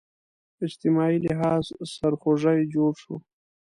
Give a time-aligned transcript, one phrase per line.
[0.65, 1.63] اجتماعي لحاظ
[1.93, 3.15] سرخوږی جوړ شو